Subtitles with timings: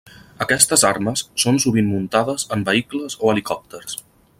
[0.45, 4.01] Aquestes armes són sovint muntades en vehicles o helicòpters.